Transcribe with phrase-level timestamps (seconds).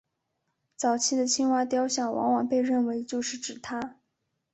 [0.75, 3.97] 早期的青蛙雕像往往被认为就是指她。